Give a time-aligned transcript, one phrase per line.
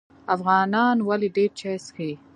[0.35, 2.11] افغانان ولې ډیر چای څښي؟